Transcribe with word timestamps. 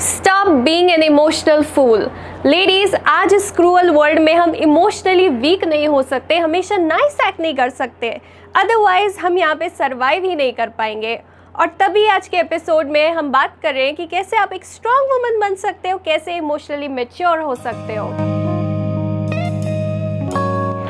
Stop 0.00 0.48
being 0.64 0.90
an 0.90 1.02
emotional 1.02 1.62
fool 1.64 2.00
ladies 2.46 2.94
आज 3.08 3.34
इस 3.34 3.50
cruel 3.50 3.90
world 3.90 4.18
में 4.18 4.34
हम 4.34 4.54
इमोशनली 4.54 5.28
वीक 5.28 5.64
नहीं 5.64 5.86
हो 5.88 6.02
सकते, 6.02 6.36
हमेशा 6.36 6.76
नाइस 6.76 7.16
एक्ट 7.26 7.40
नहीं 7.40 7.54
कर 7.54 7.70
सकते। 7.70 8.10
अदरवाइज़ 8.56 9.18
हम 9.20 9.38
यहाँ 9.38 9.54
पे 9.54 9.68
सरवाइव 9.68 10.24
ही 10.24 10.34
नहीं 10.34 10.52
कर 10.52 10.68
पाएँगे। 10.68 11.18
और 11.60 11.66
तभी 11.80 12.06
आज 12.06 12.28
के 12.28 12.36
एपिसोड 12.36 12.86
में 12.86 13.10
हम 13.10 13.30
बात 13.32 13.56
कर 13.62 13.74
रहे 13.74 13.84
हैं 13.86 13.94
कि 13.96 14.06
कैसे 14.06 14.36
आप 14.36 14.52
एक 14.52 14.64
स्ट्रॉन्ग 14.64 15.12
वुमन 15.12 15.40
बन 15.40 15.54
सकते 15.54 15.90
हो, 15.90 15.98
कैसे 15.98 16.36
इमोशनली 16.36 16.88
मेच्योर 16.88 17.38
हो 17.38 17.54
सकते 17.54 17.94
हो। 17.94 18.06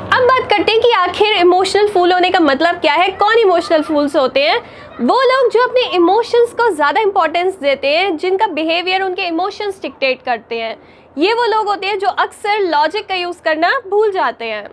अब 0.08 0.22
बात 0.22 0.48
करते 0.50 0.72
हैं 0.72 0.80
कि 0.80 0.90
आखिर 0.92 1.36
इमोशनल 1.36 1.88
फूल 1.88 2.12
होने 2.12 2.30
का 2.30 2.40
मतलब 2.40 2.74
क्या 2.76 2.94
है, 2.94 3.08
कौन 3.12 3.38
इमोशनल 3.38 3.82
फूल्स 3.82 4.16
होते 4.16 4.40
हैं? 4.40 4.60
वो 4.98 5.20
लोग 5.22 5.50
जो 5.52 5.62
अपने 5.62 5.80
इमोशंस 5.96 6.52
को 6.52 6.68
ज़्यादा 6.74 7.00
इम्पोर्टेंस 7.00 7.54
देते 7.54 7.88
हैं, 7.88 8.16
जिनका 8.16 8.46
बिहेवियर 8.48 9.02
उनके 9.02 9.22
इमोशंस 9.22 9.80
डिक्टेट 9.82 10.22
करते 10.22 10.60
हैं, 10.60 10.76
ये 11.18 11.32
वो 11.32 11.44
लोग 11.46 11.68
होते 11.68 11.86
हैं 11.86 11.98
जो 11.98 12.08
अक्सर 12.08 12.60
लॉजिक 12.60 13.06
का 13.08 13.14
यूज़ 13.14 13.42
करना 13.42 13.72
भूल 13.88 14.12
जाते 14.12 14.44
हैं। 14.44 14.68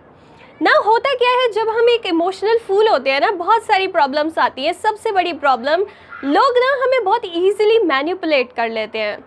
ना 0.62 0.72
होता 0.86 1.12
क्या 1.14 1.30
है, 1.30 1.50
जब 1.52 1.68
हम 1.68 1.88
एक 1.88 2.06
इमोशनल 2.06 2.58
फूल 2.58 2.88
होते 2.88 3.10
हैं 3.10 3.20
ना, 3.20 3.30
बहुत 3.32 3.62
सारी 3.62 3.86
प्रॉब्लम्स 3.88 4.38
आती 4.38 4.64
हैं, 4.64 4.72
सबसे 4.72 5.12
बड़ी 5.12 5.32
प्रॉब्लम 5.34 5.84
लोग 6.24 6.58
ना 6.58 6.72
हमें 6.84 7.04
बहुत 7.04 7.24
ईजिली 7.26 7.78
मैन्यूपुलेट 7.84 8.52
कर 8.52 8.70
लेते 8.70 8.98
हैं। 8.98 9.18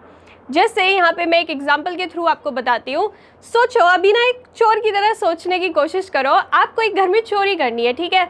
जैसे 0.50 0.86
यहाँ 0.86 1.12
पे 1.12 1.26
मैं 1.26 1.40
एक 1.40 1.50
एग्जांपल 1.50 1.96
के 1.96 2.05
थ्रू 2.08 2.26
आपको 2.26 2.52
बताती 2.52 2.94
हूँ। 2.94 3.08
सोचो, 3.46 3.86
अभी 3.86 4.14
ना 4.14 4.27
एक 4.30 4.44
चोर 4.55 4.80
की 4.80 4.91
तरह 4.91 5.14
सोचने 5.14 5.60
की 5.60 5.70
कोशिश 5.70 6.10
करो, 6.10 6.32
आपको 6.32 6.82
एक 6.82 6.96
घर 6.96 7.08
में 7.08 7.22
चोरी 7.22 7.55
करनी 7.55 7.86
है, 7.86 7.94
ठीक 7.94 8.14
है? 8.14 8.30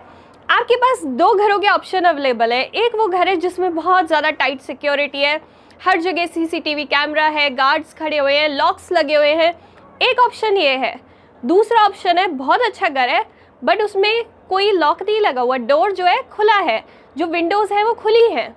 आपके 0.49 0.75
पास 0.75 1.01
दो 1.05 1.33
घरों 1.35 1.57
के 1.59 1.67
ऑप्शन 1.67 2.03
अवेलेबल 2.03 2.51
है। 2.53 2.61
एक 2.61 2.95
वो 2.95 3.07
घर 3.07 3.27
है 3.27 3.35
जिसमें 3.35 3.73
बहुत 3.75 4.07
ज़्यादा 4.07 4.29
टाइट 4.31 4.61
सिक्योरिटी 4.61 5.21
है। 5.21 5.35
हर 5.81 5.99
जगह 6.01 6.25
सीसीटीवी 6.25 6.85
कैमरा 6.85 7.25
है 7.27 7.49
गार्ड्स 7.49 7.93
खड़े 7.93 8.17
हुए 8.17 8.33
हैं 8.33 8.47
लॉक्स 8.49 8.91
लगे 8.91 9.15
हुए 9.15 9.33
हैं। 9.33 9.52
एक 10.02 10.19
ऑप्शन 10.19 10.57
ये 10.57 10.75
है। 10.75 10.95
दूसरा 11.44 11.83
ऑप्शन 11.85 12.17
है, 12.17 12.27
बहुत 12.27 12.61
अच्छा 12.61 12.89
घर 12.89 13.09
है 13.09 13.23
बट 13.61 13.81
उसमें 13.81 14.23
कोई 14.49 14.72
लॉक 14.72 15.02
नहीं 15.03 15.19
लगा 15.22 15.41
हुआ। 15.41 15.57
डोर 15.57 15.91
जो 15.91 16.05
है, 16.05 16.22
खुला 16.31 16.57
है। 16.61 16.83
जो 17.17 17.25
विंडोज़ 17.25 17.73
है, 17.73 17.83
वो 17.83 17.94
खुली 17.94 18.27
हैं। 18.31 18.50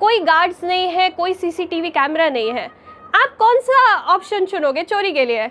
कोई 0.00 0.18
गार्ड्स 0.20 0.64
नहीं 0.64 0.88
है, 0.88 1.08
कोई 1.10 1.34
सीसीटीवी 1.34 1.90
कैमरा 1.90 2.28
नहीं 2.28 2.52
है। 2.52 2.66
आप 3.14 3.36
कौन 3.38 3.60
सा 3.60 3.94
ऑप्शन 4.14 4.46
चुनोगे 4.46 4.82
चोरी 4.82 5.12
के 5.12 5.24
लिए? 5.24 5.46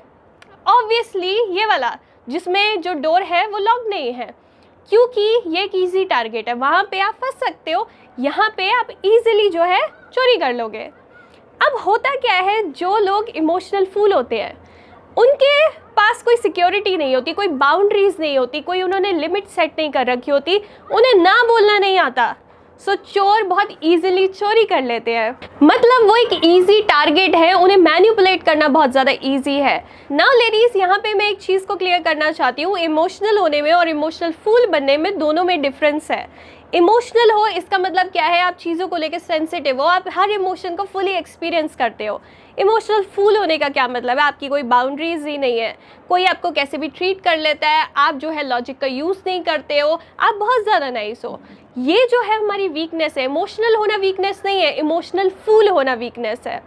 ऑब्वियसली 0.68 1.36
ये 1.58 1.66
वाला, 1.66 1.98
जिसमें 2.28 2.82
जो 2.82 2.94
डोर 2.94 3.24
है, 3.24 3.48
वो 3.48 3.58
लॉक 3.58 3.86
नहीं 3.90 4.14
है। 4.14 4.34
क्योंकि 4.90 5.44
ये 5.48 5.64
एक 5.64 5.72
ईजी 5.76 6.06
टारगेट 6.06 6.48
है। 6.50 6.54
वहाँ 6.54 6.84
पे 6.84 7.00
आप 7.00 7.14
फंस 7.14 7.34
सकते 7.40 7.72
हो। 7.72 7.88
यहाँ 8.20 8.50
पे 8.58 8.70
आप 8.70 8.88
इजीली 9.06 9.50
जो 9.50 9.64
है, 9.64 9.82
चोरी 9.88 10.38
कर 10.38 10.54
लोगे। 10.54 10.84
अब 11.62 11.78
होता 11.86 12.16
क्या 12.16 12.36
है, 12.36 12.72
जो 12.72 12.98
लोग 12.98 13.30
इमोशनल 13.30 13.86
फूल 13.86 14.14
होते 14.14 14.42
हैं, 14.42 14.58
उनके 15.18 15.70
पास 15.70 16.24
कोई 16.24 16.36
सिक्योरिटी 16.36 16.98
नहीं 16.98 17.16
होती, 17.16 17.34
कोई 17.34 17.48
बाउंड्रीज 17.48 18.16
नहीं 18.20 18.38
होती, 18.38 18.62
कोई 18.62 18.82
उन्होंने 18.82 19.12
लिमिट 19.12 19.48
सेट 19.48 19.72
नहीं 19.80 19.92
कर 19.92 20.06
रखी 20.06 20.32
होती, 20.32 20.58
उन्हें 20.92 21.14
ना 21.16 21.34
बोलना 21.44 21.80
नहीं 21.80 21.98
आता। 21.98 22.36
सो 22.82 22.94
चोर 22.96 23.44
बहुत 23.44 23.70
इजीली 23.84 24.26
चोरी 24.28 24.64
कर 24.66 24.82
लेते 24.84 25.12
हैं। 25.12 25.30
मतलब 25.64 26.08
वो 26.08 26.16
एक 26.16 26.34
इजी 26.36 26.82
टारगेट 26.84 27.36
है, 27.36 27.54
उन्हें 27.54 27.78
मैन्यूपुलेट 27.78 28.44
करना 28.44 28.68
बहुत 28.68 28.92
ज़्यादा 28.92 29.12
इजी 29.24 29.56
है। 29.58 29.78
ना 30.12 30.26
लेडीज़ 30.34 30.78
यहाँ 30.78 30.98
पे 31.00 31.14
मैं 31.14 31.30
एक 31.30 31.40
चीज़ 31.40 31.66
को 31.66 31.76
क्लियर 31.76 32.02
करना 32.04 32.32
चाहती 32.32 32.62
हूँ 32.62 32.78
इमोशनल 32.80 33.38
होने 33.38 33.62
में 33.62 33.72
और 33.74 33.90
इमोशनल 33.90 34.32
फूल 34.44 34.66
बनने 34.68 34.98
में 34.98 35.18
दोनों 35.20 35.44
में 35.44 35.62
डिफरेंस 35.62 36.12
है। 36.12 36.28
इमोशनल 36.74 37.32
हो, 37.32 37.46
इसका 37.48 37.78
मतलब 37.78 38.08
क्या 38.08 38.26
है? 38.26 38.40
आप 38.42 38.56
चीज़ों 38.56 38.88
को 38.88 38.98
लेकर 38.98 39.20
सेंसिटिव 39.20 39.82
हो, 39.82 39.88
आप 39.88 40.06
हर 40.12 40.32
इमोशन 40.32 40.76
को 40.76 40.84
फुली 40.84 41.12
एक्सपीरियंस 41.12 41.76
करते 41.76 42.06
हो। 42.06 42.20
इमोशनल 42.58 43.04
फूल 43.16 43.38
होने 43.38 43.58
का 43.58 43.70
क्या 43.70 43.88
मतलब 43.88 44.20
है? 44.20 44.24
आपकी 44.26 44.48
कोई 44.48 44.64
बाउंड्रीज 44.64 45.28
ही 45.28 45.38
नहीं 45.38 45.60
है। 45.60 45.76
कोई 46.10 46.26
आपको 46.26 46.52
कैसे 46.52 46.78
भी 46.78 46.88
ट्रीट 46.90 47.22
कर 47.22 47.38
लेता 47.38 47.70
है, 47.70 47.88
आप 47.98 48.16
जो 48.16 48.30
है 48.30 48.48
लॉजिक 48.48 48.80
का 48.80 48.88
यूज़ 48.88 49.18
नहीं 49.28 49.42
करते 49.44 49.80
हो, 49.80 50.00
आप 50.20 50.36
बहुत 50.36 50.64
ज़्यादा 50.64 50.90
नाइस 50.90 51.26
हो। 51.26 51.40
ये 51.80 52.08
जो 52.12 52.22
है 52.22 52.38
हमारी 52.38 52.68
वीकनेस 52.70 53.18
है। 53.18 53.24
इमोशनल 53.26 53.76
होना 53.76 53.96
वीकनेस 53.98 54.42
नहीं 54.46 54.62
है 54.62 54.76
इमोशनल 54.80 55.30
फूल 55.46 55.70
होना 55.70 55.94
वीकनेस 55.96 56.48
है। 56.48 56.62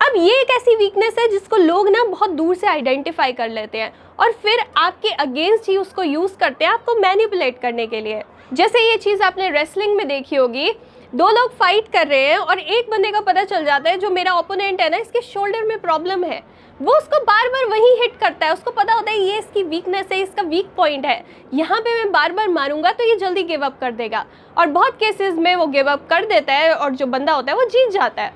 अब 0.00 0.16
ये 0.16 0.40
एक 0.40 0.50
ऐसी 0.52 0.76
वीकनेस 0.76 1.16
है 1.18 1.28
जिसको 1.30 1.56
लोग 1.56 1.88
ना 1.88 2.04
बहुत 2.06 2.30
दूर 2.32 2.54
से 2.54 2.66
आइडेंटिफाई 2.66 3.32
कर 3.32 3.48
लेते 3.50 3.78
हैं 3.78 3.92
और 4.20 4.32
फिर 4.32 4.64
आपके 4.78 5.08
अगेंस्ट 5.08 5.68
ही 5.68 5.76
उसको 5.76 6.02
यूज़ 6.02 6.36
करते 6.36 6.64
हैं, 6.64 6.72
आपको 6.72 6.94
मैनिपुलेट 7.00 7.58
करने 7.60 7.86
के 7.86 8.00
लिए। 8.00 8.22
जैसे 8.52 8.78
ये 8.80 8.96
चीज़ 8.96 9.22
आपने 9.22 9.48
रेसलिंग 9.50 9.96
में 9.96 10.06
देखी 10.08 10.36
होगी, 10.36 10.70
दो 11.12 11.28
लोग 11.30 11.52
फाइट 11.58 11.88
कर 11.88 12.06
रहे 12.06 12.24
हैं 12.24 12.38
और 12.38 12.58
एक 12.58 12.88
बंदे 12.90 13.10
का 13.12 13.20
पता 13.20 13.44
चल 13.44 13.64
जाता 13.64 13.90
है 13.90 13.98
जो 13.98 14.10
मेरा 14.10 14.32
ओपोनेंट 14.34 14.80
है 14.80 14.88
ना, 14.90 14.96
इसके 14.96 15.20
शोल्डर 15.22 15.66
में 15.66 15.78
प्रॉब्लम 15.80 16.24
है। 16.24 16.42
वो 16.80 16.96
उसको 16.96 17.22
बार 17.24 17.48
बार 17.48 17.66
वही 17.68 17.94
हिट 18.00 18.18
करता 18.20 18.46
है, 18.46 18.52
उसको 18.52 18.70
पता 18.70 18.94
होता 18.94 19.10
है 19.10 19.18
ये 19.18 19.38
इसकी 19.38 19.62
वीकनेस 19.62 20.06
है, 20.12 20.20
इसका 20.20 20.42
वीक 20.42 20.74
पॉइंट 20.76 21.06
है। 21.06 21.24
यहाँ 21.54 21.80
पे 21.80 21.94
मैं 21.94 22.10
बार 22.12 22.32
बार 22.32 22.48
मारूँगा 22.50 22.92
तो 22.92 23.04
ये 23.04 23.16
जल्दी 23.16 23.42
गिव 23.44 23.64
अप 23.64 23.78
कर 23.80 23.92
देगा। 23.92 24.24
और 24.56 24.66
बहुत 24.68 24.96
केसेस 24.96 25.34
में 25.36 25.54
वो 25.56 25.66
गिव 25.68 25.90
अप 25.90 26.06
कर 26.10 26.24
देता 26.26 26.52
है 26.52 26.74
और 26.74 26.90
जो 26.92 27.06
बंदा 27.06 27.32
होता 27.32 27.52
है 27.52 27.58
वो 27.58 27.64
जीत 27.66 27.92
जाता 27.92 28.22
है। 28.22 28.34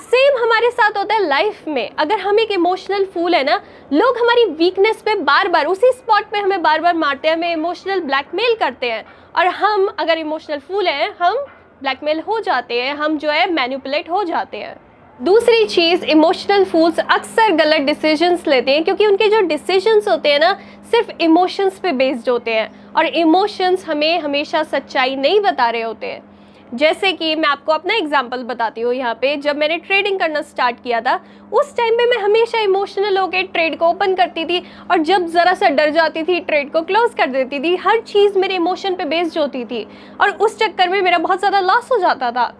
सेम 0.00 0.42
हमारे 0.42 0.70
साथ 0.70 0.96
होता 0.96 1.14
है 1.14 1.26
लाइफ 1.26 1.66
में। 1.68 1.90
अगर 1.90 2.18
हम 2.18 2.38
एक 2.38 2.50
इमोशनल 2.50 3.04
फूल 3.04 3.34
है 3.34 3.44
ना, 3.44 3.60
लोग 3.92 4.18
हमारी 4.18 4.44
वीकनेस 4.46 5.02
पे 5.02 5.14
बार 5.16 5.48
बार 5.48 5.66
उसी 5.66 5.92
स्पॉट 5.92 6.30
पे 6.32 6.38
हमें 6.38 6.62
बार 6.62 6.80
बार 6.80 6.94
मारते 6.96 7.28
हैं, 7.28 7.36
हमें 7.36 7.52
इमोशनल 7.52 8.00
ब्लैकमेल 8.02 8.54
करते 8.60 8.90
हैं। 8.90 9.04
और 9.36 9.46
हम 9.46 9.94
अगर 9.98 10.18
इमोशनल 10.18 10.58
फूल 10.58 10.88
हैं, 10.88 11.14
हम 11.20 11.34
ब्लैकमेल 11.82 12.20
हो 12.20 12.40
जाते 12.40 12.82
हैं, 12.82 12.94
हम 12.94 13.18
जो 13.18 13.30
है 13.30 13.52
मैन्यूपुलेट 13.52 14.10
हो 14.10 14.24
जाते 14.24 14.56
हैं। 14.56 14.76
दूसरी 15.22 15.66
चीज़ 15.66 16.04
इमोशनल 16.04 16.64
फूल्स 16.64 16.98
अक्सर 16.98 17.52
गलत 17.52 17.80
डिसीजंस 17.80 18.46
लेते 18.48 18.72
हैं, 18.72 18.84
क्योंकि 18.84 19.06
उनके 19.06 19.28
जो 19.28 19.40
डिसीजंस 19.40 20.08
होते 20.08 20.32
हैं 20.32 20.38
ना, 20.38 20.52
सिर्फ़ 20.90 21.10
इमोशंस 21.20 21.78
पे 21.78 21.92
बेस्ड 21.92 22.28
होते 22.28 22.54
हैं। 22.54 22.92
और 22.92 23.06
इमोशंस 23.06 23.86
हमें 23.86 24.20
हमेशा 24.20 24.62
सच्चाई 24.62 25.16
नहीं 25.16 25.40
बता 25.40 25.70
रहे 25.70 25.82
होते 25.82 26.06
हैं। 26.06 26.31
जैसे 26.72 27.12
कि 27.12 27.34
मैं 27.36 27.48
आपको 27.48 27.72
अपना 27.72 27.94
एग्ज़ाम्पल 27.94 28.42
बताती 28.44 28.80
हूँ 28.80 28.92
यहाँ 28.94 29.14
पे, 29.14 29.36
जब 29.36 29.56
मैंने 29.56 29.76
ट्रेडिंग 29.78 30.18
करना 30.20 30.40
स्टार्ट 30.42 30.82
किया 30.82 31.00
था, 31.00 31.14
उस 31.52 31.76
टाइम 31.76 31.94
पे 31.94 32.06
मैं 32.10 32.18
हमेशा 32.18 32.60
इमोशनल 32.60 33.18
होकर 33.18 33.42
ट्रेड 33.44 33.78
को 33.78 33.88
ओपन 33.88 34.14
करती 34.14 34.44
थी 34.44 34.62
और 34.90 35.02
जब 35.02 35.26
ज़रा 35.28 35.54
सा 35.54 35.68
डर 35.70 35.90
जाती 35.92 36.22
थी 36.22 36.40
ट्रेड 36.40 36.72
को 36.72 36.82
क्लोज 36.82 37.14
कर 37.14 37.26
देती 37.28 37.60
थी, 37.60 37.74
हर 37.76 38.00
चीज़ 38.02 38.38
मेरे 38.38 38.54
इमोशन 38.54 38.94
पे 38.94 39.04
बेस्ड 39.06 39.38
होती 39.38 39.64
थी 39.64 39.86
और 40.20 40.30
उस 40.30 40.58
चक्कर 40.58 40.88
में 40.88 41.00
मेरा 41.02 41.18
बहुत 41.18 41.38
ज़्यादा 41.38 41.60
लॉस 41.62 41.92
हो 41.92 41.98
जाता 41.98 42.30
था। 42.30 42.52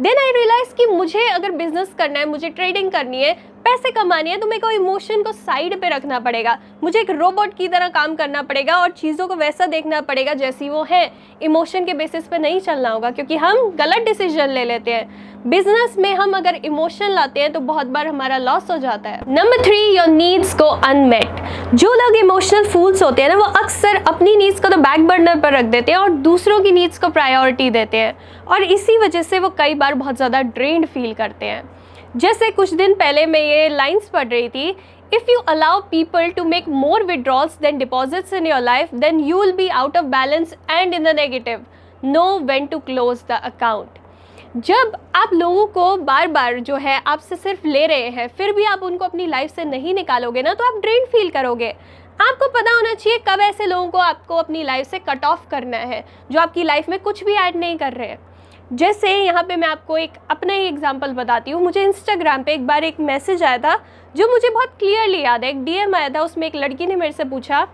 देन 0.00 0.18
आई 0.18 0.30
रियलाइज़ 0.32 0.74
कि 0.74 0.86
मुझे 0.86 1.26
अगर 1.28 1.50
बिज़नेस 1.52 1.94
करना 1.98 2.18
है, 2.18 2.26
मुझे 2.26 2.48
ट्रेडिंग 2.50 2.90
करनी 2.90 3.22
है 3.22 3.32
पैसे 3.64 3.90
कमाने 3.92 4.30
हैं 4.30 4.38
तो 4.40 4.46
मेरे 4.46 4.60
को 4.60 4.70
इमोशन 4.72 5.22
को 5.22 5.32
साइड 5.32 5.80
पे 5.80 5.88
रखना 5.88 6.18
पड़ेगा। 6.20 6.56
मुझे 6.82 7.00
एक 7.00 7.10
रोबोट 7.10 7.54
की 7.54 7.68
तरह 7.68 7.88
काम 7.90 8.14
करना 8.14 8.42
पड़ेगा 8.42 8.76
और 8.76 8.90
चीज़ों 8.92 9.26
को 9.28 9.34
वैसा 9.36 9.66
देखना 9.68 10.00
पड़ेगा 10.02 10.34
जैसी 10.34 10.68
वो 10.68 10.82
है। 10.90 11.10
इमोशन 11.42 11.84
के 11.84 11.94
बेसिस 11.94 12.26
पे 12.28 12.38
नहीं 12.38 12.60
चलना 12.60 12.90
होगा, 12.90 13.10
क्योंकि 13.10 13.36
हम 13.36 13.56
गलत 13.76 14.04
डिसीज़न 14.04 14.48
ले 14.50 14.64
लेते 14.64 14.92
हैं। 14.92 15.28
बिज़नेस 15.46 15.94
में 15.98 16.14
हम 16.14 16.32
अगर 16.36 16.54
इमोशन 16.56 17.10
लाते 17.10 17.40
हैं 17.40 17.52
तो 17.52 17.60
बहुत 17.62 17.86
बार 17.88 18.06
हमारा 18.06 18.38
लॉस 18.38 18.70
हो 18.70 18.76
जाता 18.78 19.10
है। 19.10 19.20
नंबर 19.28 19.62
थ्री 19.64 19.78
योर 19.96 20.08
नीड्स 20.08 20.54
को 20.54 20.64
अनमेट 20.64 21.74
जो 21.74 21.92
लोग 21.94 22.16
इमोशनल 22.16 22.66
फूल्स 22.66 23.02
होते 23.02 23.22
हैं 23.22 23.28
ना, 23.28 23.34
वो 23.36 23.44
अक्सर 23.62 23.96
अपनी 23.98 24.36
नीड्स 24.36 24.60
को 24.60 24.68
तो 24.68 24.76
बैक 24.78 25.06
बर्नर 25.06 25.40
पर 25.40 25.52
रख 25.52 25.64
देते 25.66 25.92
हैं 25.92 25.98
और 25.98 26.10
दूसरों 26.22 26.60
की 26.60 26.72
नीड्स 26.72 26.98
को 26.98 27.08
प्रायोरिटी 27.10 27.70
देते 27.70 27.96
हैं। 27.96 28.44
और 28.46 28.62
इसी 28.64 28.98
वजह 28.98 29.22
से 29.22 29.38
वो 29.38 29.48
कई 29.58 29.74
बार 29.74 29.94
बहुत 29.94 30.16
ज़्यादा 30.16 30.40
ड्रेन्ड 30.44 30.86
फील 30.86 31.12
करते 31.14 31.46
हैं। 31.46 31.62
जैसे 32.16 32.50
कुछ 32.50 32.72
दिन 32.74 32.94
पहले 32.94 33.24
मैं 33.26 33.40
ये 33.40 33.68
लाइंस 33.68 34.08
पढ़ 34.08 34.28
रही 34.28 34.48
थी 34.48 34.68
if 35.12 35.30
you 35.30 35.38
allow 35.48 35.80
people 35.80 36.30
to 36.30 36.44
make 36.44 36.68
more 36.68 37.02
withdrawals 37.02 37.58
than 37.58 37.76
deposits 37.78 38.32
in 38.32 38.46
your 38.46 38.60
life 38.60 38.94
then 38.94 39.20
you 39.20 39.40
will 39.40 39.52
be 39.52 39.68
out 39.70 39.96
of 39.96 40.06
balance 40.06 40.54
and 40.70 40.94
in 40.94 41.04
the 41.04 41.14
negative 41.16 41.64
know 42.04 42.24
when 42.40 42.66
to 42.66 42.78
close 42.80 43.18
the 43.28 43.40
account 43.44 43.98
जब 44.56 44.96
आप 45.16 45.32
लोगों 45.32 45.66
को 45.68 45.96
बार 45.98 46.28
बार 46.28 46.58
जो 46.60 46.76
है 46.76 47.00
आपसे 47.06 47.36
सिर्फ़ 47.36 47.66
ले 47.66 47.86
रहे 47.86 48.08
हैं, 48.08 48.26
फिर 48.28 48.52
भी 48.52 48.64
आप 48.64 48.82
उनको 48.82 49.04
अपनी 49.04 49.26
लाइफ 49.26 49.54
से 49.54 49.64
नहीं 49.64 49.94
निकालोगे 49.94 50.42
ना 50.42 50.54
तो 50.54 50.64
आप 50.64 50.80
ड्रेन 50.82 51.04
फील 51.12 51.30
करोगे। 51.30 51.68
आपको 52.20 52.48
पता 52.50 52.74
होना 52.74 52.94
चाहिए 52.94 53.18
कब 53.28 53.40
ऐसे 53.40 53.66
लोगों 53.66 53.88
को 53.88 53.98
आपको 53.98 54.36
अपनी 54.36 54.62
लाइफ 54.62 54.86
से 54.86 54.98
कट 55.00 55.24
ऑफ़ 55.24 55.48
करना 55.50 55.76
है, 55.76 56.04
जो 56.32 56.40
आपकी 56.40 56.64
लाइफ 56.64 56.88
में 56.88 56.98
कुछ 56.98 57.22
भी 57.24 57.34
ऐड 57.36 57.56
नहीं 57.56 57.76
कर 57.78 57.92
रहे 57.92 58.08
हैं। 58.08 58.18
जैसे 58.70 59.10
यहाँ 59.14 59.42
पे 59.42 59.54
मैं 59.56 59.68
आपको 59.68 59.96
एक 59.98 60.12
अपना 60.30 60.52
ही 60.52 60.66
एग्जांपल 60.66 61.12
बताती 61.12 61.50
हूँ। 61.50 61.62
मुझे 61.62 61.82
इंस्टाग्राम 61.84 62.42
पे 62.42 62.52
एक 62.54 62.66
बार 62.66 62.84
एक 62.84 63.00
मैसेज 63.00 63.42
आया 63.42 63.58
था 63.58 63.74
जो 64.14 64.28
मुझे 64.30 64.50
बहुत 64.50 64.74
क्लियरली 64.78 65.22
याद 65.22 65.44
है। 65.44 65.50
एक 65.50 65.64
डीएम 65.64 65.94
आया 65.94 66.08
था 66.08 66.20
उसमें 66.22 66.46
एक 66.46 66.56
लड़की 66.56 66.86
ने 66.86 66.96
मेरे 66.96 67.12
से 67.12 67.24
पूछा 67.26 67.66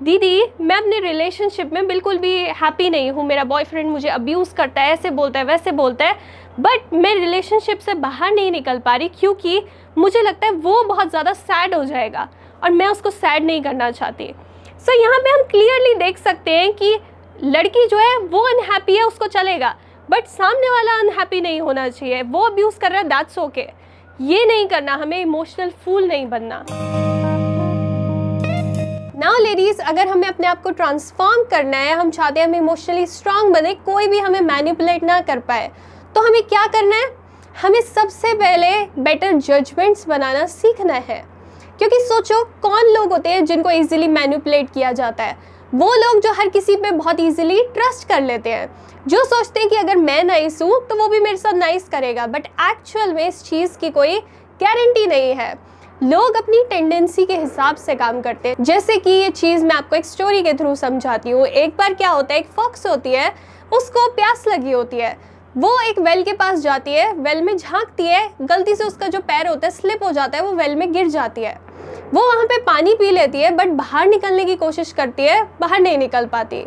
दीदी 0.00 0.42
मैं 0.60 0.76
अपने 0.76 0.98
रिलेशनशिप 1.00 1.72
में 1.72 1.86
बिल्कुल 1.86 2.18
भी 2.18 2.32
हैप्पी 2.60 2.88
नहीं 2.90 3.10
हूँ। 3.10 3.26
मेरा 3.26 3.44
बॉयफ्रेंड 3.44 3.90
मुझे 3.90 4.08
अब्यूज़ 4.08 4.54
करता 4.54 4.82
है 4.82 4.92
ऐसे 4.92 5.10
बोलता 5.10 5.38
है 5.38 5.44
वैसे 5.44 5.72
बोलता 5.72 6.04
है। 6.04 6.14
बट 6.60 6.92
मैं 6.94 7.14
रिलेशनशिप 7.14 7.78
से 7.78 7.94
बाहर 7.96 8.32
नहीं 8.32 8.50
निकल 8.50 8.78
पा 8.78 8.94
रही 8.96 9.08
क्योंकि 9.18 9.62
मुझे 9.96 10.22
लगता 10.22 10.46
है 10.46 10.52
वो 10.54 10.82
बहुत 10.84 11.10
ज़्यादा 11.10 11.32
सैड 11.34 11.74
हो 11.74 11.84
जाएगा 11.84 12.28
और 12.62 12.70
मैं 12.70 12.86
उसको 12.86 13.10
सैड 13.10 13.44
नहीं 13.44 13.62
करना 13.62 13.90
चाहती। 13.90 14.26
सो 14.26 14.92
so, 14.92 15.00
यहाँ 15.00 15.18
पे 15.18 15.30
हम 15.30 15.42
क्लियरली 15.50 15.94
देख 15.96 16.18
सकते 16.18 16.50
हैं 16.50 16.72
कि 16.72 16.98
लड़की 17.44 17.86
जो 17.86 17.98
है 17.98 18.16
वो 18.18 18.40
अनहैप्पी 18.48 18.96
है 18.96 19.02
उसको 19.02 19.26
चलेगा। 19.28 19.74
बट 20.10 20.26
सामने 20.28 20.70
वाला 20.70 20.98
अनहैप्पी 21.00 21.40
नहीं 21.40 21.60
होना 21.60 21.88
चाहिए। 21.88 22.22
वो 22.22 22.40
अब्यूज़ 22.42 22.78
कर 22.78 22.90
रहा 22.90 23.00
है 23.00 23.08
दैट्स 23.08 23.38
ओके 23.38 23.66
ये 24.20 24.44
नहीं 24.46 24.66
करना, 24.68 24.94
हमें 24.94 25.20
इमोशनल 25.20 25.70
फूल 25.84 26.06
नहीं 26.06 26.26
बनना। 26.28 26.64
नाउ 29.16 29.42
लेडीज़ 29.42 29.80
अगर 29.82 30.08
हमें 30.08 30.26
अपने 30.28 30.46
आप 30.46 30.62
को 30.62 30.70
ट्रांसफॉर्म 30.70 31.42
करना 31.50 31.76
है, 31.76 31.94
हम 31.94 32.10
चाहते 32.10 32.40
हैं 32.40 32.46
हम 32.46 32.54
इमोशनली 32.54 33.06
स्ट्रांग 33.06 33.52
बने, 33.54 33.74
कोई 33.74 34.06
भी 34.06 34.18
हमें 34.18 34.40
मैनिपुलेट 34.42 35.02
ना 35.02 35.20
कर 35.20 35.38
पाए 35.40 35.70
तो 36.14 36.20
हमें 36.20 36.42
क्या 36.42 36.66
करना 36.66 36.96
है? 36.96 37.10
हमें 37.62 37.80
सबसे 37.80 38.32
पहले 38.34 38.70
बेटर 38.98 39.32
जजमेंट्स 39.32 40.06
बनाना 40.08 40.46
सीखना 40.46 40.94
है। 40.94 41.24
क्योंकि 41.78 41.98
सोचो, 41.98 42.42
कौन 42.62 42.92
लोग 42.94 43.12
होते 43.12 43.28
हैं 43.28 43.44
जिनको 43.44 43.70
इजीली 43.70 44.08
मैनिपुलेट 44.08 44.70
किया 44.70 44.92
जाता 44.92 45.24
है? 45.24 45.36
वो 45.74 45.92
लोग 45.94 46.20
जो 46.20 46.32
हर 46.32 46.48
किसी 46.48 46.74
पे 46.76 46.90
बहुत 46.90 47.20
इजीली 47.20 47.62
ट्रस्ट 47.74 48.08
कर 48.08 48.20
लेते 48.20 48.50
हैं। 48.50 48.68
जो 49.08 49.24
सोचते 49.24 49.60
हैं 49.60 49.68
कि 49.68 49.76
अगर 49.76 49.96
मैं 49.96 50.22
नाइस 50.24 50.60
हूँ 50.62 50.80
तो 50.86 50.96
वो 50.96 51.06
भी 51.08 51.20
मेरे 51.20 51.36
साथ 51.36 51.52
नाइस 51.52 51.88
करेगा। 51.88 52.26
बट 52.26 52.46
एक्चुअल 52.62 53.12
में 53.12 53.26
इस 53.28 53.42
चीज़ 53.44 53.78
की 53.78 53.90
कोई 53.90 54.18
गारंटी 54.60 55.06
नहीं 55.06 55.34
है। 55.34 55.52
लोग 56.02 56.36
अपनी 56.36 56.62
टेंडेंसी 56.70 57.24
के 57.26 57.36
हिसाब 57.36 57.76
से 57.76 57.94
काम 57.94 58.20
करते 58.20 58.48
हैं। 58.48 58.64
जैसे 58.64 58.96
कि 58.96 59.10
ये 59.10 59.30
चीज़ 59.30 59.64
मैं 59.64 59.74
आपको 59.76 59.96
एक 59.96 60.04
स्टोरी 60.06 60.42
के 60.42 60.52
थ्रू 60.54 60.74
समझाती 60.74 61.30
हूँ। 61.30 61.46
एक 61.46 61.76
बार 61.78 61.94
क्या 61.94 62.10
होता 62.10 62.34
है, 62.34 62.40
एक 62.40 62.48
फॉक्स 62.48 62.86
होती 62.86 63.12
है, 63.12 63.32
उसको 63.72 64.10
प्यास 64.12 64.44
लगी 64.48 64.72
होती 64.72 64.96
है। 64.96 65.16
वो 65.56 65.78
एक 65.80 65.98
वेल 65.98 66.22
के 66.22 66.32
पास 66.32 66.58
जाती 66.58 66.92
है 66.92 67.12
वेल 67.14 67.42
में 67.42 67.56
झांकती 67.56 68.06
है, 68.06 68.30
गलती 68.42 68.74
से 68.74 68.84
उसका 68.84 69.06
जो 69.06 69.20
पैर 69.20 69.48
होता 69.48 69.66
है 69.66 69.70
स्लिप 69.70 70.04
हो 70.04 70.12
जाता 70.12 70.38
है, 70.38 70.44
वो 70.44 70.52
वेल 70.52 70.76
में 70.76 70.92
गिर 70.92 71.08
जाती 71.08 71.40
है। 71.40 71.58
वो 72.14 72.26
वहाँ 72.26 72.44
पे 72.44 72.58
पानी 72.58 72.94
पी 72.94 73.10
लेती 73.10 73.40
है 73.40 73.50
बट 73.50 73.68
बाहर 73.68 74.06
निकलने 74.06 74.44
की 74.44 74.56
कोशिश 74.56 74.92
करती 74.92 75.22
है, 75.22 75.42
बाहर 75.60 75.80
नहीं 75.80 75.98
निकल 75.98 76.26
पाती। 76.26 76.60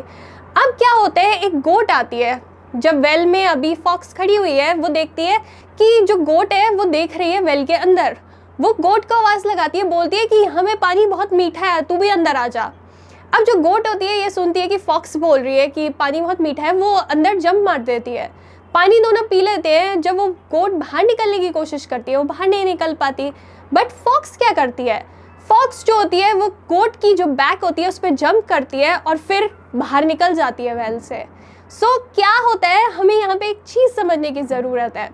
अब 0.56 0.76
क्या 0.78 0.92
होता 0.92 1.20
है, 1.20 1.38
एक 1.38 1.60
गोट 1.60 1.90
आती 1.90 2.20
है, 2.20 2.42
जब 2.76 3.00
वेल 3.00 3.26
में 3.26 3.46
अभी 3.46 3.74
फॉक्स 3.74 4.12
खड़ी 4.12 4.36
हुई 4.36 4.52
है, 4.52 4.74
वो 4.74 4.88
देखती 4.88 5.24
है 5.24 5.38
कि 5.78 6.00
जो 6.02 6.16
गोट 6.16 6.52
है, 6.52 6.70
वो 6.70 6.84
देख 6.84 7.16
रही 7.16 7.30
है 7.30 7.40
वेल 7.40 7.64
के 7.66 7.74
अंदर। 7.74 8.16
वो 8.60 8.72
गोट 8.72 9.04
को 9.04 9.14
आवाज़ 9.14 9.46
लगाती 9.48 9.78
है, 9.78 9.84
बोलती 9.84 10.16
है 10.16 10.26
कि 10.26 10.36
यहाँ 10.36 10.62
में 10.62 10.76
पानी 10.76 11.06
बहुत 11.06 11.32
मीठा 11.32 11.66
है, 11.66 11.82
तू 11.82 11.96
भी 11.96 12.08
अंदर 12.08 12.36
आ 12.36 12.48
जा। 12.48 12.72
अब 13.34 13.44
जो 13.44 13.60
गोट 13.60 13.88
होती 13.88 14.06
है, 14.06 14.20
ये 14.20 14.30
सुनती 14.30 14.60
है 14.60 14.68
कि 14.68 14.78
फॉक्स 14.78 15.16
बोल 15.16 15.40
रही 15.40 15.58
है 15.58 15.66
कि 15.68 15.88
पानी 15.88 16.20
बहुत 16.20 16.40
मीठा 16.40 16.62
है, 16.62 16.72
वो 16.72 16.94
अंदर 16.94 17.38
जंप 17.38 17.64
मार 17.64 17.78
देती 17.78 18.10
है। 18.10 18.30
पानी 18.74 18.98
दोनों 18.98 19.22
पी 19.22 19.40
लेते 19.40 19.68
हैं, 19.68 20.00
जब 20.00 20.16
वो 20.16 20.28
गोट 20.28 20.72
बाहर 20.72 21.04
निकलने 21.04 21.38
की 21.38 21.50
कोशिश 21.50 21.86
करती 21.86 22.12
है, 22.12 22.18
वो 22.18 22.24
बाहर 22.24 22.48
नहीं 22.48 22.64
निकल 22.64 22.94
पाती। 22.94 23.32
बट 23.74 23.90
फॉक्स 23.90 24.36
क्या 24.36 24.50
करती 24.50 24.82
है? 24.82 25.13
फॉक्स 25.48 25.84
जो 25.84 25.96
होती 25.96 26.20
है 26.20 26.32
वो 26.34 26.48
गोट 26.68 26.96
की 26.96 27.12
जो 27.14 27.26
बैक 27.28 27.64
होती 27.64 27.82
है 27.82 27.88
उस 27.88 27.98
पर 27.98 28.10
जंप 28.10 28.44
करती 28.46 28.78
है 28.78 28.96
और 28.96 29.16
फिर 29.18 29.50
बाहर 29.74 30.04
निकल 30.04 30.34
जाती 30.34 30.64
है 30.64 30.74
वेल 30.74 30.98
से। 31.00 31.24
सो 31.70 31.86
so, 31.86 32.14
क्या 32.14 32.36
होता 32.38 32.68
है? 32.68 32.90
हमें 32.92 33.14
यहाँ 33.14 33.36
पे 33.36 33.48
एक 33.48 33.62
चीज़ 33.66 33.92
समझने 33.92 34.30
की 34.30 34.42
ज़रूरत 34.42 34.96
है। 34.96 35.08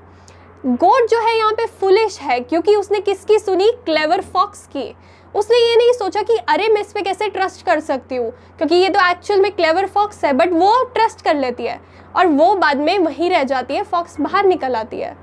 गोट 0.65 1.09
जो 1.11 1.21
है 1.21 1.37
यहाँ 1.39 1.53
पे 1.53 1.67
फुलिश 1.81 2.19
है 2.21 2.39
क्योंकि 2.41 2.75
उसने 2.77 3.01
किसकी 3.01 3.39
सुनी? 3.39 3.71
क्लेवर 3.85 4.21
फॉक्स 4.23 4.67
की। 4.67 4.95
उसने 5.35 5.59
ये 5.59 5.77
नहीं 5.77 5.93
सोचा 5.93 6.23
कि 6.23 6.37
अरे 6.49 6.69
मैं 6.69 6.81
इस 6.81 6.93
पर 6.93 7.03
कैसे 7.03 7.29
ट्रस्ट 7.29 7.65
कर 7.67 7.81
सकती 7.81 8.17
हूँ? 8.17 8.31
क्योंकि 8.31 8.75
ये 8.75 8.89
तो 8.89 9.09
एक्चुअल 9.11 9.41
में 9.41 9.51
क्लेवर 9.53 9.87
फॉक्स 9.87 10.25
है 10.25 10.33
बट 10.33 10.53
वो 10.53 10.73
ट्रस्ट 10.95 11.25
कर 11.25 11.37
लेती 11.37 11.67
है। 11.67 11.81
और 12.17 12.27
वो 12.27 12.55
बाद 12.55 12.77
में 12.77 12.99
वहीं 12.99 13.31
रह 13.31 13.45
जाती 13.45 13.75
है 13.75 13.83
फॉक्स 13.83 14.21
बाहर 14.21 14.47
निकल 14.47 14.77
आती 14.77 15.01
है। 15.01 15.17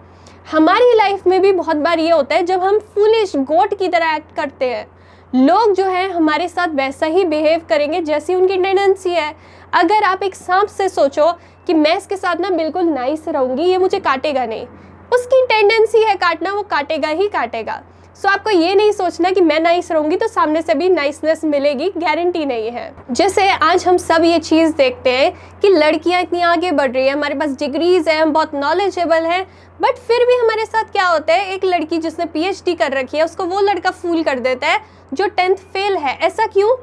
हमारी 0.52 0.94
लाइफ 0.96 1.28
में 1.28 1.42
भी 1.42 1.52
बहुत 1.54 1.78
बार 1.78 2.00
ये 2.00 2.12
होता 2.12 2.36
है 2.36 2.44
जब 2.46 2.64
हम 2.64 2.80
फुलिश 2.94 3.36
गोट 3.36 3.78
की 3.80 3.88
तरह 3.88 4.16
एक्ट 4.16 4.36
करते 4.36 4.70
हैं 4.70 4.86
लोग 5.34 5.74
जो 5.76 5.86
है 5.86 6.10
हमारे 6.12 6.48
साथ 6.48 6.68
वैसा 6.68 7.06
ही 7.06 7.24
बिहेव 7.26 7.62
करेंगे 7.70 8.00
जैसी 8.02 8.36
उनकी 8.36 8.58
टेंडेंसी 8.58 9.10
है। 9.10 9.34
अगर 9.74 10.04
आप 10.04 10.24
एक 10.24 10.36
सांप 10.36 10.68
से 10.68 10.88
सोचो 10.90 11.32
कि 11.68 11.74
मैं 11.74 11.96
इसके 11.98 12.18
साथ 12.18 12.36
ना 12.36 12.50
बिल्कुल 12.50 12.84
नाइस 12.84 13.28
रहूँगी, 13.28 13.64
ये 13.64 13.78
मुझे 13.78 14.00
काटेगा 14.00 14.46
नहीं। 14.46 14.66
उसकी 15.14 15.46
टेंडेंसी 15.46 16.04
है 16.04 16.16
काटना, 16.16 16.54
वो 16.54 16.62
काटेगा 16.62 17.08
ही 17.10 17.28
काटेगा। 17.28 17.82
सो 18.18 18.28
आपको 18.30 18.50
ये 18.50 18.74
नहीं 18.76 18.92
सोचना 18.92 19.32
कि 19.32 19.42
मैं 19.42 19.60
नाइस 19.60 19.92
रहूँगी 19.92 20.16
तो 20.16 20.28
सामने 20.28 20.62
से 20.62 20.74
भी 20.74 20.88
नाइसनेस 20.90 21.44
मिलेगी 21.46 21.90
गारंटी 21.98 22.46
नहीं 22.46 22.72
है। 22.72 22.94
जैसे 23.12 23.48
आज 23.50 23.86
हम 23.88 23.98
सब 23.98 24.24
ये 24.24 24.40
चीज़ 24.40 24.74
देखते 24.76 25.10
हैं 25.10 25.60
कि 25.62 25.70
लड़कियाँ 25.70 26.22
इतनी 26.22 26.42
आगे 26.42 26.72
बढ़ 26.72 26.92
रही 26.92 27.06
है, 27.06 27.14
हमारे 27.14 27.36
पास 27.36 27.52
डिग्रीज 27.60 28.08
है, 28.10 28.20
हम 28.22 28.34
बहुत 28.34 28.56
नॉलेजेबल 28.56 29.26
हैं 29.26 29.44
बट 29.80 29.98
फिर 29.98 30.26
भी 30.28 30.36
हमारे 30.36 30.66
साथ 30.66 30.92
क्या 30.92 31.08
होता 31.08 31.34
है? 31.34 31.54
एक 31.54 31.66
लड़की 31.66 31.98
जिसने 31.98 32.26
पीएचडी 32.26 32.76
कर 32.76 32.92
रखी 32.92 33.18
है, 33.18 33.24
उसको 33.26 33.46
वो 33.46 33.62
लड़का 33.62 33.92
फूल 33.92 34.24
कर 34.24 34.40
देता 34.40 34.68
है 34.68 34.80
जो 35.14 35.28
टेंथ 35.28 35.56
फेल 35.56 35.98
है। 35.98 36.18
ऐसा 36.18 36.48
क्यों? 36.48 36.76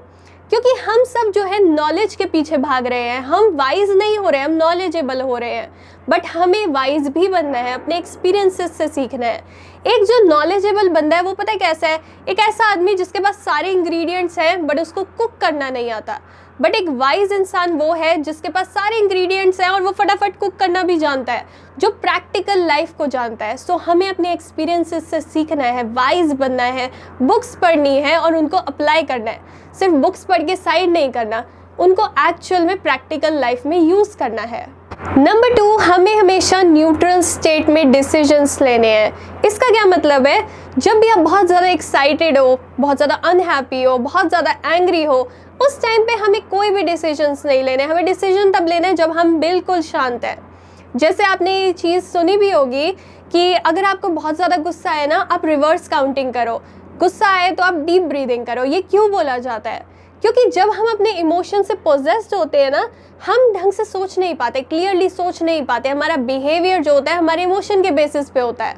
क्योंकि 0.50 0.72
हम 0.80 1.04
सब 1.04 1.30
जो 1.30 1.42
है 1.42 1.62
नॉलेज 1.64 2.14
के 2.14 2.24
पीछे 2.24 2.56
भाग 2.56 2.86
रहे 2.86 3.02
हैं। 3.02 3.20
हम 3.20 3.46
वाइज 3.56 3.90
नहीं 3.90 4.18
हो 4.18 4.28
रहे 4.28 4.40
हैं 4.40 4.46
हम 4.46 4.54
नॉलेजेबल 4.54 5.20
हो 5.20 5.38
रहे 5.38 5.54
हैं। 5.54 5.72
बट 6.08 6.26
हमें 6.26 6.66
वाइज 6.66 7.08
भी 7.08 7.28
बनना 7.28 7.58
है, 7.58 7.72
अपने 7.74 7.98
एक्सपीरियंसेस 7.98 8.76
से 8.78 8.88
सीखना 8.88 9.26
है। 9.26 9.38
एक 9.86 10.04
जो 10.04 10.22
नॉलेजेबल 10.24 10.88
बंदा 10.88 11.16
है, 11.16 11.22
वो 11.22 11.32
पता 11.32 11.52
है 11.52 11.58
कैसा 11.58 11.86
है? 11.86 12.00
एक 12.28 12.38
ऐसा 12.38 12.70
आदमी 12.72 12.94
जिसके 12.94 13.20
पास 13.20 13.36
सारे 13.36 13.70
इंग्रेडिएंट्स 13.70 14.38
हैं 14.38 14.66
बट 14.66 14.80
उसको 14.80 15.04
कुक 15.04 15.36
करना 15.40 15.70
नहीं 15.70 15.90
आता। 15.90 16.20
बट 16.58 16.74
एक 16.74 16.88
वाइज 16.90 17.32
इंसान 17.32 17.72
वो 17.72 17.92
है 17.92 18.16
जिसके 18.18 18.48
पास 18.48 18.66
सारे 18.68 18.98
इंग्रेडिएंट्स 18.98 19.60
हैं 19.60 19.68
और 19.68 19.82
वो 19.82 19.90
फटाफट 19.92 20.38
कुक 20.38 20.56
करना 20.56 20.82
भी 20.82 20.96
जानता 20.98 21.32
है 21.32 21.46
जो 21.78 21.90
प्रैक्टिकल 21.92 22.64
लाइफ 22.66 22.92
को 22.98 23.06
जानता 23.06 23.46
है। 23.46 23.56
सो 23.56 23.72
so, 23.72 23.80
हमें 23.80 24.08
अपने 24.08 24.32
एक्सपीरियंसेस 24.32 25.10
से 25.10 25.20
सीखना 25.20 25.64
है 25.64 25.82
वाइज 25.84 26.32
बनना 26.34 26.62
है 26.62 26.90
बुक्स 27.22 27.54
पढ़नी 27.62 27.96
है 27.98 28.16
और 28.18 28.36
उनको 28.36 28.56
अप्लाई 28.58 29.02
करना 29.02 29.30
है। 29.30 29.40
सिर्फ़ 29.78 29.94
बुक्स 29.96 30.24
पढ़ 30.24 30.42
के 30.42 30.56
साइड 30.56 30.90
नहीं 30.90 31.10
करना 31.12 31.44
उनको 31.78 32.06
एक्चुअल 32.28 32.66
में 32.66 32.80
प्रैक्टिकल 32.82 33.40
लाइफ 33.40 33.66
में 33.66 33.78
यूज़ 33.80 34.16
करना 34.16 34.42
है। 34.44 34.66
नंबर 35.18 35.54
टू 35.54 35.76
हमें 35.78 36.14
हमेशा 36.16 36.60
न्यूट्रल 36.62 37.20
स्टेट 37.22 37.68
में 37.68 37.90
डिसीजंस 37.92 38.60
लेने 38.62 38.88
हैं। 38.88 39.40
इसका 39.46 39.70
क्या 39.70 39.84
मतलब 39.86 40.26
है? 40.26 40.46
जब 40.78 40.98
भी 41.00 41.08
आप 41.08 41.18
बहुत 41.18 41.46
ज़्यादा 41.46 41.66
एक्साइटेड 41.68 42.38
हो 42.38 42.58
बहुत 42.80 42.96
ज़्यादा 42.96 43.14
अनहैप्पी 43.24 43.82
हो 43.82 43.96
बहुत 43.98 44.28
ज़्यादा 44.28 44.54
एंग्री 44.66 45.02
हो 45.04 45.28
उस 45.60 45.80
टाइम 45.82 46.02
पे 46.02 46.12
हमें 46.14 46.40
कोई 46.48 46.70
भी 46.70 46.82
डिसीजंस 46.82 47.44
नहीं 47.46 47.62
लेने। 47.62 47.84
हमें 47.84 48.04
डिसीज़न 48.04 48.52
तब 48.52 48.66
लेने 48.66 48.88
हैं 48.88 48.94
जब 48.96 49.10
हम 49.10 49.38
बिल्कुल 49.40 49.80
शांत 49.82 50.24
हैं। 50.24 50.38
जैसे 50.96 51.24
आपने 51.24 51.58
ये 51.58 51.72
चीज़ 51.72 52.04
सुनी 52.04 52.36
भी 52.36 52.50
होगी 52.50 52.90
कि 53.32 53.52
अगर 53.54 53.84
आपको 53.84 54.08
बहुत 54.08 54.34
ज़्यादा 54.34 54.56
गुस्सा 54.56 54.90
है 54.90 55.06
ना, 55.06 55.16
आप 55.16 55.44
रिवर्स 55.44 55.88
काउंटिंग 55.88 56.32
करो। 56.32 56.60
गुस्सा 56.98 57.28
आए 57.28 57.50
तो 57.50 57.62
आप 57.62 57.74
डीप 57.76 58.02
ब्रीदिंग 58.02 58.46
करो। 58.46 58.64
ये 58.64 58.80
क्यों 58.80 59.10
बोला 59.10 59.38
जाता 59.38 59.70
है? 59.70 59.86
क्योंकि 60.22 60.44
जब 60.50 60.70
हम 60.70 60.86
अपने 60.86 61.10
इमोशन 61.10 61.62
से 61.62 61.74
पोजेस्ड 61.74 62.34
होते 62.34 62.62
हैं 62.62 62.70
ना, 62.70 62.88
हम 63.26 63.52
ढंग 63.52 63.72
से 63.72 63.84
सोच 63.84 64.18
नहीं 64.18 64.34
पाते 64.34 64.60
क्लियरली 64.60 65.08
सोच 65.08 65.42
नहीं 65.42 65.62
पाते। 65.62 65.88
हमारा 65.88 66.16
बिहेवियर 66.16 66.82
जो 66.82 66.94
होता 66.94 67.12
है, 67.12 67.18
हमारे 67.18 67.42
इमोशन 67.42 67.82
के 67.82 67.90
बेसिस 67.90 68.30
पे 68.30 68.40
होता 68.40 68.64
है। 68.64 68.76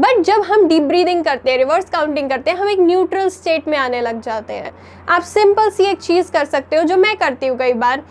बट 0.00 0.20
जब 0.20 0.42
हम 0.42 0.66
डीप 0.68 0.82
ब्रीदिंग 0.82 1.24
करते 1.24 1.50
हैं 1.50 1.58
रिवर्स 1.58 1.90
काउंटिंग 1.90 2.28
करते 2.30 2.50
हैं, 2.50 2.58
हम 2.58 2.68
एक 2.68 2.80
न्यूट्रल 2.80 3.28
स्टेट 3.28 3.68
में 3.68 3.76
आने 3.78 4.00
लग 4.00 4.20
जाते 4.20 4.54
हैं। 4.54 4.72
आप 5.08 5.22
सिंपल 5.24 5.70
सी 5.70 5.84
एक 5.84 6.00
चीज़ 6.00 6.30
कर 6.32 6.44
सकते 6.44 6.76
हो 6.76 6.82
जो 6.82 6.96
मैं 6.96 7.16
करती 7.16 7.46
हूँ 7.46 7.58
कई 7.58 7.72
बार। 7.74 8.02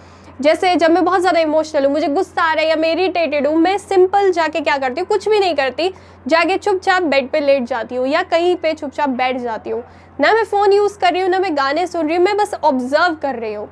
जैसे 0.41 0.75
जब 0.75 0.91
मैं 0.91 1.03
बहुत 1.05 1.21
ज़्यादा 1.21 1.39
इमोशनल 1.39 1.85
हूँ, 1.85 1.91
मुझे 1.93 2.07
गुस्सा 2.07 2.41
आ 2.41 2.53
रहा 2.53 2.63
है 2.63 2.69
या 2.69 2.75
मैं 2.75 2.91
इरीटेटेड 2.91 3.47
हूँ, 3.47 3.55
मैं 3.57 3.77
सिंपल 3.77 4.31
जाके 4.31 4.61
क्या 4.61 4.77
करती 4.77 5.01
हूँ, 5.01 5.07
कुछ 5.07 5.29
भी 5.29 5.39
नहीं 5.39 5.55
करती। 5.55 5.93
जाके 6.27 6.57
चुपचाप 6.57 7.03
बेड 7.03 7.29
पे 7.29 7.39
लेट 7.39 7.63
जाती 7.63 7.95
हूँ 7.95 8.07
या 8.07 8.23
कहीं 8.23 8.55
पे 8.55 8.73
चुपचाप 8.73 9.09
बैठ 9.11 9.37
जाती 9.37 9.69
हूँ। 9.69 9.83
ना 10.19 10.33
मैं 10.33 10.43
फ़ोन 10.43 10.73
यूज़ 10.73 10.99
कर 10.99 11.11
रही 11.13 11.21
हूँ, 11.21 11.29
ना 11.29 11.39
मैं 11.39 11.55
गाने 11.57 11.87
सुन 11.87 12.07
रही 12.07 12.15
हूँ, 12.17 12.25
मैं 12.25 12.37
बस 12.37 12.53
ऑब्ज़र्व 12.53 13.15
कर 13.15 13.35
रही 13.35 13.53
हूँ। 13.53 13.69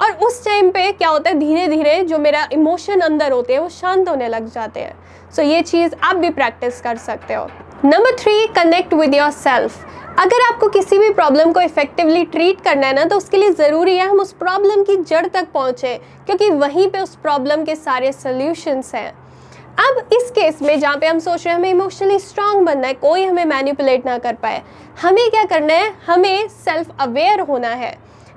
और 0.00 0.12
उस 0.26 0.44
टाइम 0.44 0.70
पे 0.70 0.90
क्या 0.92 1.08
होता 1.08 1.30
है 1.30 1.38
धीरे 1.38 1.66
धीरे 1.68 2.02
जो 2.04 2.18
मेरा 2.18 2.48
इमोशन 2.52 3.00
अंदर 3.00 3.32
होते 3.32 3.52
हैं, 3.52 3.60
वो 3.60 3.68
शांत 3.68 4.08
होने 4.08 4.28
लग 4.28 4.46
जाते 4.46 4.80
हैं। 4.80 4.94
सो 5.36 5.42
ये 5.42 5.62
चीज़ 5.62 5.94
आप 6.02 6.16
भी 6.16 6.30
प्रैक्टिस 6.30 6.80
कर 6.80 6.96
सकते 6.98 7.34
हो. 7.34 7.46
Number 7.84 8.16
three 8.18 8.46
connect 8.54 8.94
with 8.94 9.14
yourself 9.32 9.86
अगर 10.18 10.42
आपको 10.42 10.68
किसी 10.68 10.98
भी 10.98 11.10
प्रॉब्लम 11.10 11.52
को 11.52 11.60
इफेक्टिवली 11.60 12.24
ट्रीट 12.26 12.60
करना 12.60 12.86
है 12.86 12.94
ना 12.94 13.04
तो 13.04 13.16
उसके 13.16 13.36
लिए 13.36 13.52
ज़रूरी 13.52 13.96
है 13.96 14.08
हम 14.08 14.20
उस 14.20 14.32
प्रॉब्लम 14.32 14.82
की 14.84 14.96
जड़ 14.96 15.26
तक 15.26 15.46
पहुँचें, 15.54 15.98
क्योंकि 16.26 16.50
वहीं 16.50 16.86
पे 16.88 17.00
उस 17.00 17.14
प्रॉब्लम 17.16 17.64
के 17.64 17.74
सारे 17.76 18.12
सोल्यूशंस 18.12 18.94
हैं. 18.94 19.10
अब 19.80 20.08
इस 20.12 20.30
केस 20.30 20.60
में 20.62 20.78
जहाँ 20.80 20.96
पे 20.96 21.06
हम 21.06 21.18
सोच 21.18 21.44
रहे 21.44 21.52
हैं 21.52 21.58
हमें 21.58 21.70
इमोशनली 21.70 22.18
स्ट्रांग 22.18 22.64
बनना 22.66 22.86
है, 22.86 22.94
कोई 22.94 23.24
हमें 23.24 23.44
मैनिपुलेट 23.44 24.06
ना 24.06 24.16
कर 24.18 24.34
पाए, 24.34 24.62
हमें 25.02 25.30
क्या 25.30 25.44
करना 25.46 25.74
है? 25.74 25.92
हमें 26.06 26.48
सेल्फ 26.48 26.90
अवेयर 27.00 27.40
होना 27.40 27.68
है, 27.68 27.92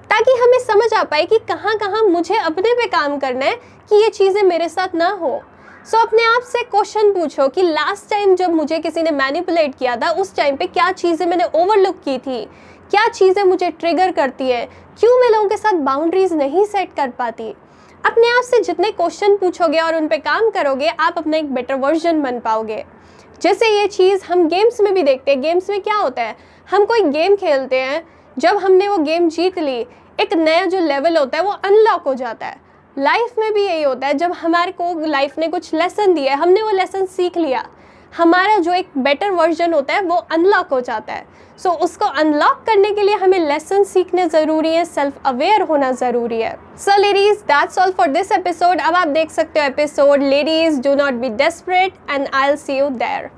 ताकि 0.10 0.38
हमें 0.42 0.60
समझ 0.60 0.94
आ 0.94 1.04
पाए 1.04 1.26
कि 1.26 1.40
कहाँ 1.48 1.76
कहाँ 1.78 2.04
मुझे 2.04 2.38
अपने 2.38 2.74
पे 2.74 2.88
काम 2.90 3.18
करना 3.18 3.46
है, 3.46 3.56
कि 3.90 3.96
ये 3.96 4.10
चीज़ें 4.12 4.44
मेरे 4.44 4.70
साथ 4.70 4.96
ना 4.96 5.10
हो। 5.12 5.42
सो 5.86 5.98
so, 5.98 6.08
अपने 6.08 6.24
आप 6.26 6.42
से 6.42 6.62
क्वेश्चन 6.64 7.12
पूछो 7.14 7.48
कि 7.48 7.62
लास्ट 7.62 8.10
टाइम 8.10 8.36
जब 8.36 8.52
मुझे 8.52 8.78
किसी 8.80 9.02
ने 9.04 9.12
मैनिपुलेट 9.12 9.74
किया 9.76 9.96
था 9.96 10.12
उस 10.12 10.36
टाइम 10.36 10.56
पे 10.56 10.68
क्या 10.68 10.92
चीज़ें 10.92 11.26
मैंने 11.28 11.44
ओवरलुक 11.44 11.96
की 11.96 12.18
थी? 12.18 12.44
क्या 12.92 13.08
चीज़ें 13.08 13.44
मुझे 13.44 13.70
ट्रिगर 13.72 14.12
करती 14.12 14.50
है? 14.50 14.66
क्यों 15.00 15.20
मैं 15.22 15.30
लोगों 15.30 15.50
के 15.50 15.58
साथ 15.58 15.80
बाउंड्रीज 15.80 16.34
नहीं 16.34 16.66
सेट 16.66 16.94
कर 16.94 17.10
पाती? 17.10 17.50
अपने 18.04 18.30
आप 18.30 18.44
से 18.44 18.62
जितने 18.62 18.92
क्वेश्चन 18.92 19.36
पूछोगे 19.38 19.80
और 19.80 19.96
उन 19.96 20.08
पर 20.08 20.18
काम 20.20 20.50
करोगे 20.50 20.88
आप 20.88 21.18
अपना 21.18 21.38
एक 21.38 21.54
बेटर 21.54 21.76
वर्जन 21.76 22.22
बन 22.22 22.40
पाओगे। 22.40 22.84
जैसे 23.42 23.70
ये 23.70 23.88
चीज़ 23.88 24.26
हम 24.26 24.48
गेम्स 24.48 24.82
में 24.82 24.94
भी 24.94 25.04
देखते 25.04 25.32
हैं। 25.32 25.42
गेम्स 25.42 25.70
में 25.70 25.82
क्या 25.82 25.96
होता 25.96 26.22
है? 26.22 26.36
हम 26.70 26.86
कोई 26.86 27.02
गेम 27.02 27.36
खेलते 27.36 27.80
हैं 27.80 28.04
जब 28.38 28.58
हमने 28.58 28.88
वो 28.88 28.98
गेम 28.98 29.30
जीत 29.30 29.60
ली 29.60 29.80
एक 30.20 30.34
नया 30.34 30.66
जो 30.66 30.80
लेवल 30.80 31.18
होता 31.18 31.38
है 31.38 31.44
वो 31.44 31.52
अनलॉक 31.52 32.04
हो 32.04 32.14
जाता 32.14 32.46
है। 32.46 32.62
लाइफ 32.98 33.38
में 33.40 33.54
भी 33.54 33.64
यही 33.66 33.84
होता 33.84 34.08
है 34.08 34.14
जब 34.14 34.32
हमारे 34.32 34.72
को 34.72 35.06
लाइफ 35.06 35.38
ने 35.38 35.48
कुछ 35.48 35.74
लेसन 35.74 36.14
दिया 36.14 36.34
है 36.34 36.40
हमने 36.40 36.62
वो 36.62 36.72
लेसन 36.72 37.06
सीख 37.06 37.38
लिया 37.38 37.66
हमारा 38.18 38.58
जो 38.58 38.74
एक 38.74 38.90
बेटर 38.98 39.32
वर्जन 39.32 39.74
होता 39.74 39.94
है 39.94 40.02
वो 40.02 40.16
अनलॉक 40.32 40.68
हो 40.68 40.80
जाता 40.82 41.14
है। 41.14 41.26
सो 41.60 41.70
so, 41.70 41.76
उसको 41.76 42.06
अनलॉक 42.06 42.64
करने 42.66 42.92
के 42.92 43.02
लिए 43.02 43.16
हमें 43.16 43.40
लेसन 43.40 43.84
सीखने 43.84 44.28
ज़रूरी 44.30 44.74
है 44.74 44.86
सेल्फ 44.86 45.14
अवेयर 45.26 45.62
होना 45.62 45.92
ज़रूरी 45.92 46.42
है। 46.42 46.56
So 46.78 46.98
ladies 47.02 47.40
that's 47.44 47.80
all 47.80 47.92
for 47.92 48.08
this 48.08 48.32
episode 48.32 48.82
अब 48.82 48.96
आप 48.96 49.08
देख 49.08 49.32
सकते 49.32 49.60
हो 49.60 49.66
episode 49.66 50.24
ladies 50.24 50.82
do 50.82 50.96
not 50.96 51.14
be 51.14 51.30
desperate 51.30 51.94
and 52.10 52.28
I'll 52.50 52.56
see 52.56 52.78
you 52.78 52.90
there 52.90 53.30